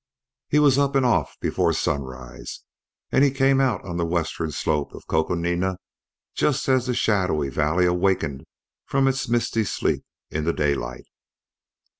[0.47, 2.63] He was up and off before sunrise,
[3.11, 5.77] and he came out on the western slope of Coconina
[6.33, 8.43] just as the shadowy valley awakened
[8.83, 11.05] from its misty sleep into daylight.